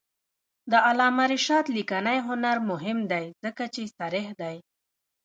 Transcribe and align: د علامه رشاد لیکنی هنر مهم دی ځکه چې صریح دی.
د 0.71 0.73
علامه 0.87 1.23
رشاد 1.33 1.65
لیکنی 1.77 2.17
هنر 2.27 2.57
مهم 2.71 2.99
دی 3.11 3.25
ځکه 3.43 3.63
چې 3.73 3.81
صریح 3.97 4.27
دی. 4.41 4.55